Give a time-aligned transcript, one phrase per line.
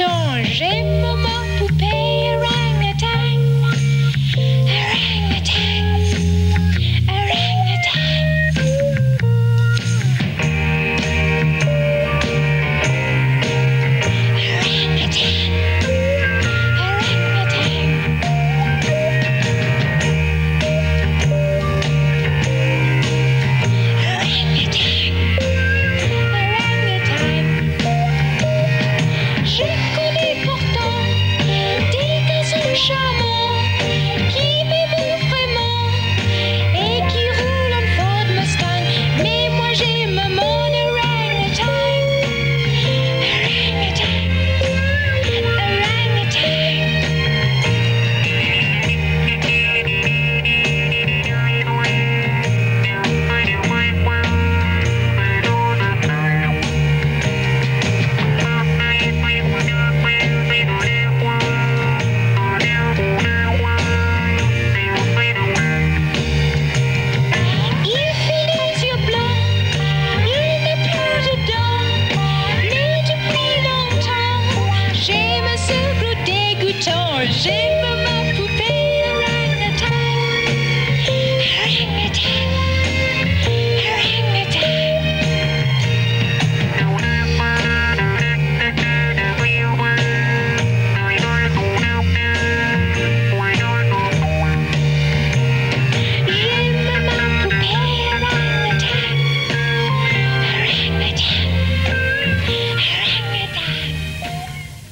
[0.00, 0.99] changer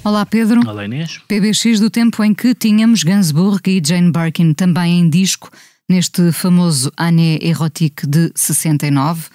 [0.09, 0.67] Olá Pedro.
[0.67, 1.21] Olá Inês.
[1.29, 5.51] PBX do tempo em que tínhamos Gainsbourg e Jane Birkin também em disco,
[5.87, 9.27] neste famoso Année Erotique de 69.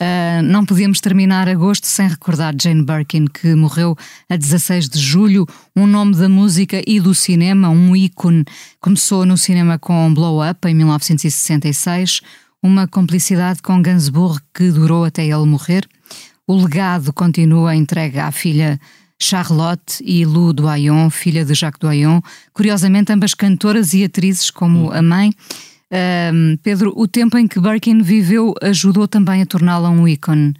[0.00, 5.46] Ah, não podíamos terminar agosto sem recordar Jane Birkin, que morreu a 16 de julho,
[5.76, 8.46] um nome da música e do cinema, um ícone.
[8.80, 12.22] Começou no cinema com Blow Up em 1966,
[12.62, 15.86] uma complicidade com Gainsbourg que durou até ele morrer.
[16.46, 18.80] O legado continua entregue à filha
[19.20, 22.20] Charlotte e Lou Doyon, filha de Jacques Doyon,
[22.52, 25.32] curiosamente ambas cantoras e atrizes como a mãe.
[25.90, 30.54] Ahm, Pedro, o tempo em que Birkin viveu ajudou também a torná-la um ícone.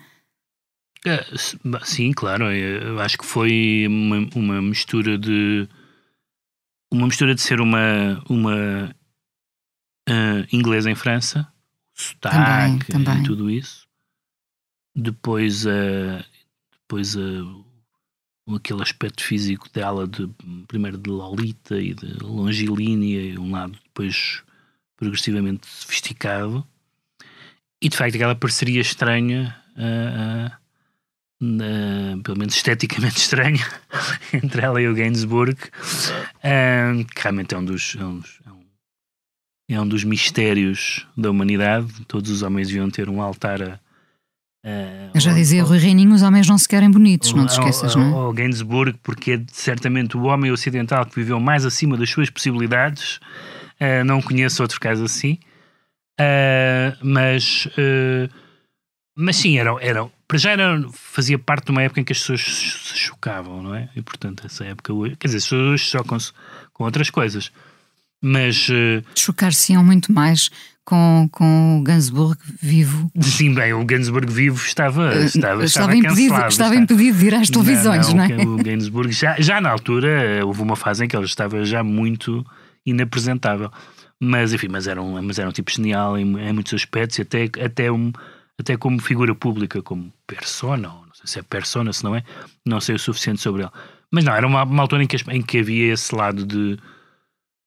[1.07, 1.23] É,
[1.85, 2.45] sim, claro.
[2.47, 5.69] é, Eu acho que foi uma, uma mistura de
[6.91, 8.95] uma mistura de ser uma uma
[10.09, 11.47] ah, inglesa em França,
[11.93, 13.21] sotaque Também, também.
[13.23, 13.87] e tudo isso.
[14.97, 16.25] Depois a
[16.83, 17.21] depois a
[18.55, 20.29] aquele aspecto físico dela de
[20.69, 24.43] primeiro de Lolita e de longilínea e um lado depois
[24.97, 26.67] progressivamente sofisticado.
[27.83, 30.59] E de facto aquela parceria estranha ah,
[31.41, 33.65] na- pelo menos esteticamente estranha
[34.33, 35.57] entre ela e o Gainsbourg
[36.43, 38.65] ah, que realmente é um dos é um, dos- é um-
[39.71, 42.05] é um dos mistérios da humanidade.
[42.07, 43.81] Todos os homens deviam ter um altar a,
[45.13, 47.95] Eu já dizia ao- Rui Reininho, os homens não se querem bonitos, não te esqueças,
[47.95, 48.13] ao, não é?
[48.27, 53.21] ao Gainsbourg, porque é certamente o homem ocidental que viveu mais acima das suas possibilidades.
[53.79, 55.39] Ah, não conheço outro caso assim.
[56.19, 57.69] Ah, mas,
[59.17, 62.19] mas sim, eram, eram, para já era, fazia parte de uma época em que as
[62.19, 63.89] pessoas se chocavam, não é?
[63.95, 66.33] E portanto, essa época, hoje- quer dizer, as pessoas hoje chocam-se
[66.73, 67.53] com outras coisas.
[68.23, 68.69] Mas,
[69.15, 70.51] Chocar-se-iam muito mais
[70.85, 73.11] com, com o Gainsbourg vivo.
[73.21, 77.27] sim, bem, o Gainsbourg vivo estava, Eh, estava, estava, estava impedido, cancelado, estava impedido de
[77.27, 78.37] ir às televisões, não, é?
[78.45, 81.83] O Gainsbourg, já, já na altura, eh, houve uma fase em que ele estava já
[81.83, 82.45] muito
[82.85, 83.71] inapresentável.
[84.21, 87.23] Mas, enfim, mas era um, mas era um tipo genial em, em muitos aspectos, e
[87.23, 88.13] até, até, um,
[88.59, 92.23] até como figura pública, como persona, ou não sei se é persona, se não é,
[92.65, 93.71] não sei o suficiente sobre ele.
[94.11, 96.79] Mas não, era uma, uma altura em que, em que havia esse lado de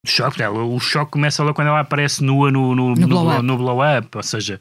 [0.08, 0.64] choque dela.
[0.64, 3.42] O choque começa logo quando ela aparece nua no, no, No blow up.
[3.44, 4.60] no blow up, ou seja,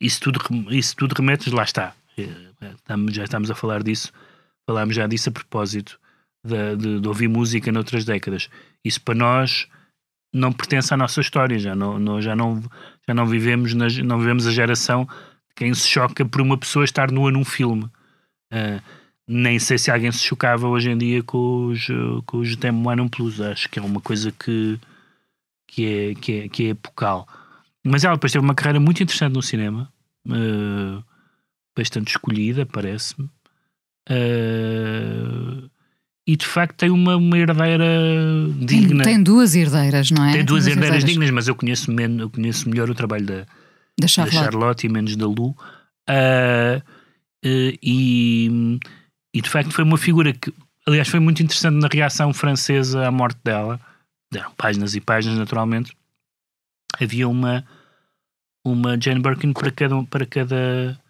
[0.00, 0.40] isso tudo,
[0.70, 1.92] isso tudo remete, lá está.
[2.16, 2.28] Eh,
[2.76, 4.12] estamos- já estamos a falar disso,
[4.66, 5.98] falámos já disso a propósito
[6.44, 8.48] de, de- de ouvir música noutras décadas.
[8.84, 9.66] Isso para nós
[10.32, 12.62] não pertence à nossa história, já não, não- já não,
[13.06, 16.84] já não vivemos, na, não vivemos a geração de quem se choca por uma pessoa
[16.84, 17.88] estar nua num filme.
[18.52, 18.80] Ah,
[19.28, 21.86] nem sei se alguém se chocava hoje em dia com os,
[22.26, 23.40] com os Tem One Plus.
[23.40, 24.78] Acho que é uma coisa que,
[25.66, 27.28] que, é, que, é, que é epocal.
[27.84, 29.92] Mas ela depois teve uma carreira muito interessante no cinema,
[30.28, 31.02] eh,
[31.76, 33.28] bastante escolhida, parece-me.
[34.08, 35.68] Eh,
[36.26, 37.86] e de facto tem uma, uma herdeira
[38.66, 39.04] Tem, digna.
[39.04, 40.32] tem duas herdeiras, não é?
[40.32, 43.46] Tem duas herdeiras dignas, mas eu conheço, men- eu conheço melhor o trabalho da, Da
[44.00, 44.36] da Charlotte.
[44.36, 45.56] Charlotte e menos da Lu.
[46.08, 46.82] Eh,
[47.82, 48.78] e,
[49.32, 50.52] e de facto foi uma figura que,
[50.86, 53.80] aliás, foi muito interessante na reação francesa à morte dela.
[54.30, 55.96] Deram páginas e páginas, naturalmente.
[57.00, 57.64] Havia uma,
[58.64, 61.00] uma Jane Birkin para cada, para cada,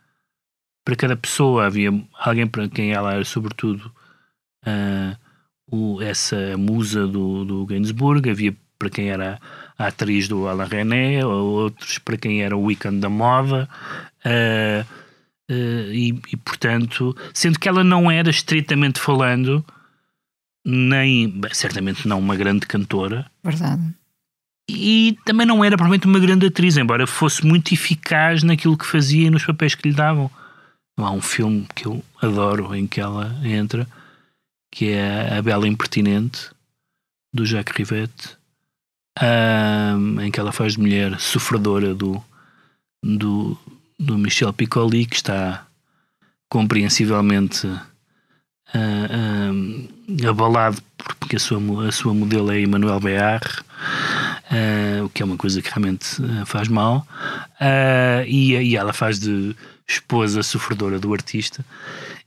[0.84, 1.66] para cada pessoa.
[1.66, 3.92] Havia alguém para quem ela era, sobretudo,
[4.64, 5.16] ah,
[5.70, 8.28] o, essa musa do, do Gainsbourg.
[8.28, 9.40] Havia para quem era
[9.76, 13.68] a atriz do Alain René, ou outros para quem era o ícone da moda.
[14.24, 14.84] ah,
[15.48, 19.64] ah, e, e, portanto, sendo que ela não era estritamente falando,
[20.64, 23.82] nem bem, certamente não uma grande cantora, Verdade.
[24.68, 29.28] e também não era provavelmente uma grande atriz, embora fosse muito eficaz naquilo que fazia
[29.28, 30.30] e nos papéis que lhe davam.
[30.98, 33.86] Há um filme que eu adoro em que ela entra,
[34.70, 36.50] que é A Bela Impertinente,
[37.32, 38.36] do Jacques Rivette,
[39.18, 42.22] ahm, em que ela faz de mulher sofredora do,
[43.02, 43.56] do,
[43.98, 45.66] do Michel Piccoli, que está
[46.48, 47.66] compreensivelmente
[48.74, 50.82] ah, ah, abalado
[51.18, 53.40] porque a sua, a sua modelo é Emmanuel Bear,
[54.50, 56.06] ah, o que é uma coisa que realmente
[56.46, 57.06] faz mal,
[58.26, 59.54] e, e ela faz de
[59.86, 61.64] esposa sofredora do artista.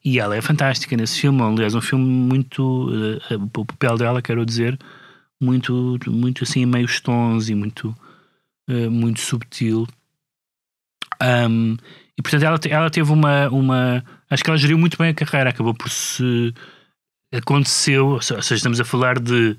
[0.04, 2.90] E ela é fantástica nesse filme, aliás, um filme muito.
[3.56, 4.80] o papel dela, quero dizer,
[5.40, 7.96] muito, muito assim, em meios tons e muito,
[8.90, 9.88] muito subtil.
[11.22, 11.78] Um,
[12.18, 14.04] e portanto ela, ela teve uma, uma.
[14.30, 16.54] Acho que ela geriu muito bem a carreira, acabou por se.
[17.34, 19.56] Aconteceu, ou se- ou seja, estamos a falar de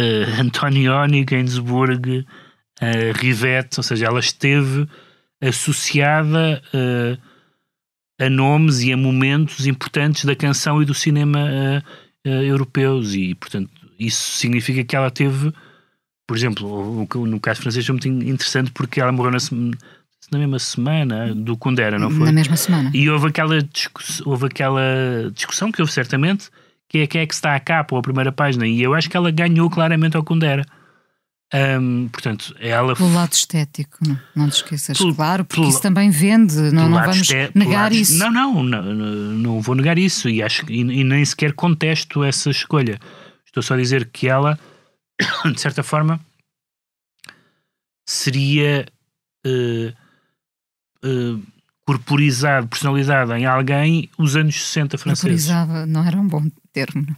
[0.00, 4.86] uh, Antonioni, Gainsbourg, uh, Rivette, ou seja, ela esteve
[5.42, 7.20] associada uh,
[8.20, 11.40] a nomes e a momentos importantes da canção e do cinema
[12.24, 15.52] uh, europeus, e portanto isso significa que ela teve,
[16.28, 19.38] por exemplo, no caso francês foi muito in- interessante porque ela morreu na,
[20.32, 22.26] na mesma semana do Kundera, não foi?
[22.26, 22.90] Na mesma semana.
[22.94, 24.82] E houve aquela, discuss- houve aquela
[25.34, 26.48] discussão que houve certamente,
[26.88, 29.08] que é quem é que está à capa ou a primeira página, e eu acho
[29.10, 30.64] que ela ganhou claramente ao Kundera.
[31.52, 35.80] Ahm, portanto, ela Pelo lado estético, não, não te esqueças, Pelo- claro, porque pelo- isso
[35.82, 38.18] também vende, não, não vamos negar lado- isso.
[38.18, 42.50] Não, não, não, não, vou negar isso e, acho, e, e nem sequer contesto essa
[42.50, 42.98] escolha.
[43.46, 44.58] Estou só a dizer que ela,
[45.54, 46.18] de certa forma,
[48.08, 48.86] seria
[49.46, 49.92] eh,
[51.04, 51.38] eh,
[51.86, 55.46] corporizado, personalizado em alguém os anos 60 franceses.
[55.46, 56.42] Vaporizava, não era um bom
[56.72, 57.04] termo.
[57.06, 57.16] não.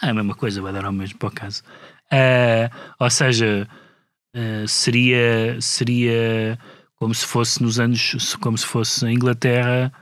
[0.00, 1.62] Ah, é a mesma coisa, vai dar ao mesmo para o caso.
[2.10, 3.68] Ah, ou seja,
[4.34, 6.58] ah, seria, seria
[6.96, 9.92] como se fosse nos anos, como se fosse a Inglaterra,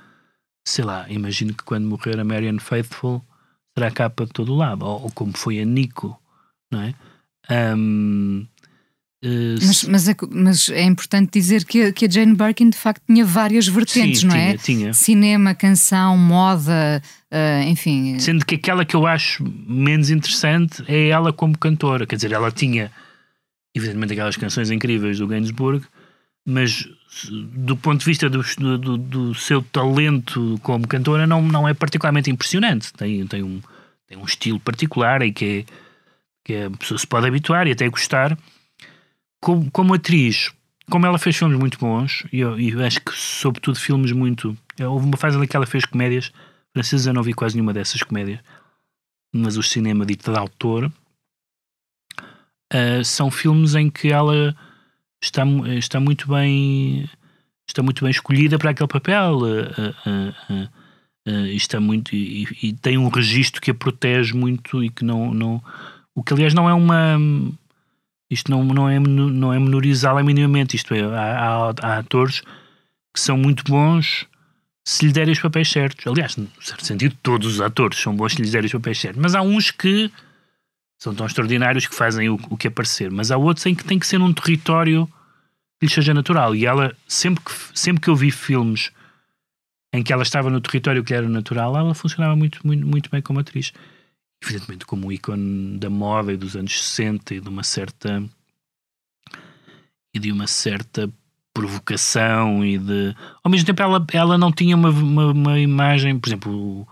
[0.66, 3.22] sei lá, imagino que quando morrer a Marianne Faithful
[3.76, 6.18] será capa de todo o lado, ou, ou como foi a Nico,
[6.70, 6.94] não é?
[7.48, 8.46] Ahm,
[9.26, 12.76] eh, Mas, mas, é, mas é importante dizer que, a- que a Jane Birkin de
[12.76, 14.56] facto tinha várias vertentes, Sim, não é?
[14.56, 14.92] tinha, tinha.
[14.94, 18.18] Cinema, canção, moda, ah, enfim.
[18.18, 22.06] Sendo que aquela que eu acho menos interessante é ela como cantora.
[22.06, 22.90] Quer dizer, ela tinha,
[23.74, 25.84] evidentemente, aquelas canções incríveis do Gainsbourg,
[26.46, 26.88] mas
[27.54, 31.74] do ponto de vista do, do, do- do seu talento como cantora, não, não é
[31.74, 32.92] particularmente impressionante.
[32.92, 33.60] Tem, tem, um,
[34.06, 35.72] tem um estilo particular e que, é,
[36.44, 38.36] que a pessoa se pode habituar e até gostar.
[39.46, 40.52] Como, como atriz,
[40.90, 44.58] como ela fez filmes muito bons, e eu, eu acho que, sobretudo, filmes muito.
[44.80, 46.32] Houve uma fase em que ela fez comédias
[46.72, 48.40] francesas, eu não vi quase nenhuma dessas comédias,
[49.32, 50.92] mas o cinema dito de autor
[52.72, 54.52] ah, são filmes em que ela
[55.22, 55.44] está,
[55.78, 57.08] está muito bem
[57.68, 60.68] está muito bem escolhida para aquele papel ah,
[61.24, 65.32] e está muito e, e tem um registro que a protege muito e que não,
[65.32, 65.62] não
[66.16, 67.16] o que aliás não é uma
[68.30, 72.42] isto não, não é não é menorizá-la minimamente isto é, há, há, há atores
[73.14, 74.26] que são muito bons
[74.86, 76.06] se lhe derem os papéis certos.
[76.06, 79.20] Aliás, no certo sentido, todos os atores são bons se lhes derem os papéis certos.
[79.20, 80.12] Mas há uns que
[80.96, 83.10] são tão extraordinários que fazem o, o que aparecer.
[83.10, 85.08] Mas há outros em que tem que ser num território
[85.80, 86.54] que lhe seja natural.
[86.54, 88.92] E ela, sempre que, sempre que eu vi filmes
[89.92, 93.20] em que ela estava no território que era natural, ela funcionava muito, muito, muito bem
[93.20, 93.72] como atriz.
[94.42, 98.22] Evidentemente, como um ícone da moda e dos anos 60 e de uma certa.
[100.14, 101.10] e de uma certa
[101.54, 103.14] provocação e de.
[103.42, 106.88] Ao mesmo tempo, ela, ela não tinha uma, uma, uma imagem, por exemplo, o,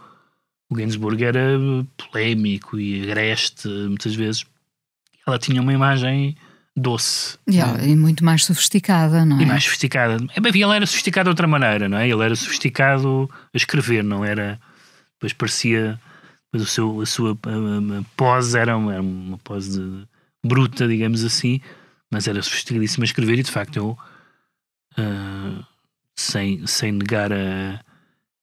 [0.70, 1.58] o Gainsbourg era
[1.96, 4.44] polémico e agreste muitas vezes.
[5.26, 6.36] Ela tinha uma imagem
[6.76, 7.38] doce.
[7.48, 9.42] E, ela- e muito mais sofisticada, não é?
[9.42, 10.16] E mais sofisticada.
[10.34, 12.08] É, bem, ele era sofisticado de outra maneira, não é?
[12.08, 14.58] Ele era sofisticado a escrever, não era.
[15.14, 16.00] Depois parecia.
[16.54, 20.06] Depois o seu, a sua a- a- a pose era uma, era uma pose de-
[20.46, 21.60] bruta, digamos assim,
[22.10, 23.98] mas era sofisticadíssima a escrever e de facto eu.
[24.96, 25.64] ah,
[26.16, 27.80] sem, sem negar a,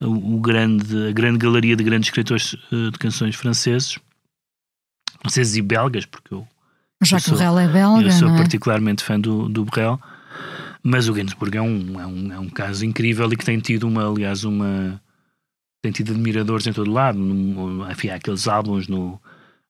[0.02, 3.98] o, o grande, a grande galeria de grandes escritores ah, de canções franceses,
[5.22, 6.46] franceses e belgas, porque eu
[7.02, 8.36] Jacques eu sou- Brel é belga, eu sou é?
[8.36, 10.00] particularmente fã do, do Brel,
[10.84, 13.88] mas o Gainsbourg é um, é, um, é um caso incrível e que tem tido
[13.88, 15.02] uma, aliás, uma
[15.82, 17.20] tem tido admiradores em todo lado.
[17.92, 19.20] Enfim, há aqueles álbuns no,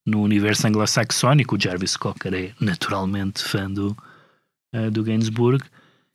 [0.06, 1.56] no universo anglo-saxónico.
[1.56, 3.96] O Jarvis Cocker é naturalmente fã do,
[4.74, 5.64] eh, do Gainsbourg.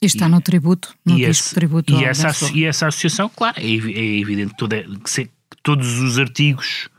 [0.02, 3.58] E está no tributo, no e disco esse- tributo e essa, e essa associação, claro,
[3.58, 5.30] é, é evidente que, toda- que
[5.62, 6.90] todos os artigos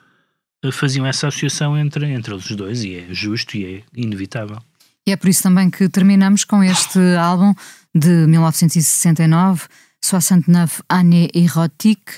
[0.65, 4.57] eh, faziam essa associação entre, entre os dois e é justo e é inevitável.
[5.05, 7.53] E é por isso também que terminamos com este álbum
[7.93, 9.67] de 1969,
[10.03, 12.13] 69 Années Erotique,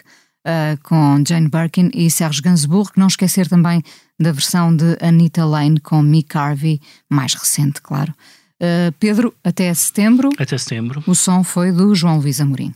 [0.45, 2.91] eh, com Jane Birkin e Serge Gainsbourg.
[2.95, 3.83] Não esquecer também
[4.19, 8.13] da versão de Anita Lane com Mick Harvey, mais recente, claro.
[8.59, 10.29] Eh, Pedro, até setembro.
[10.37, 11.03] Até setembro.
[11.07, 12.73] O som foi do João Luís Amorim.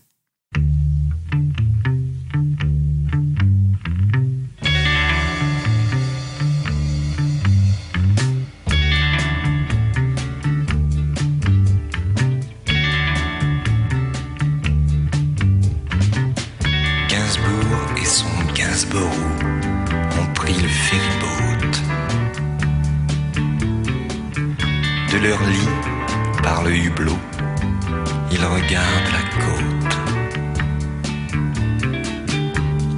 [28.43, 29.95] Ils regardent la côte.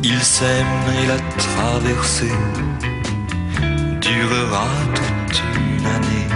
[0.03, 2.39] Ils s'aiment et la traversée
[4.01, 6.29] durera toute une année.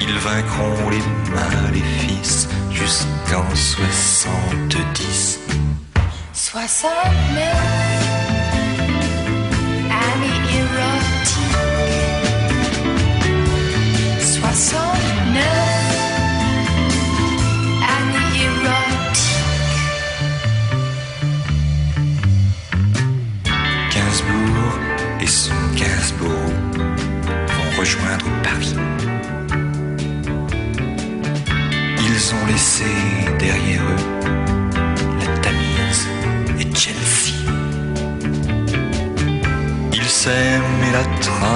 [0.00, 5.40] Ils vaincront les maléfices jusqu'en soixante-dix.
[6.32, 7.44] 69
[9.90, 11.58] années érotiques.
[14.20, 14.93] 69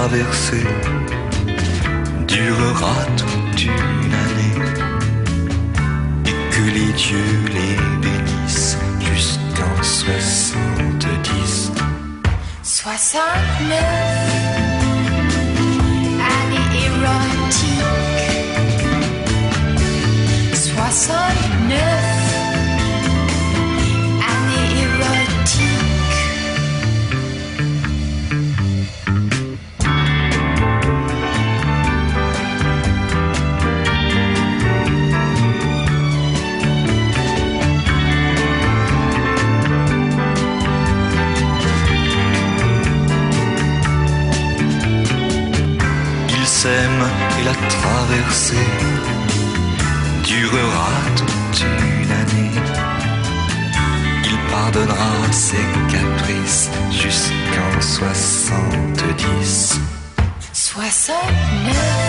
[0.08, 0.66] traversée
[2.26, 4.58] durera toute une année.
[6.26, 11.72] Et que les dieux les bénissent jusqu'en soixante-dix.
[12.62, 13.78] 69
[16.32, 17.97] années érotiques.
[50.24, 52.60] Durera toute une année.
[54.24, 55.56] Il pardonnera ses
[55.90, 59.78] caprices jusqu'en soixante-dix.
[60.52, 62.07] 69